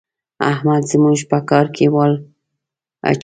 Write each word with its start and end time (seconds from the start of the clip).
احمد 0.51 0.83
زموږ 0.91 1.19
په 1.31 1.37
کار 1.49 1.65
کې 1.75 1.85
ول 1.95 2.11
اچوي. 3.09 3.19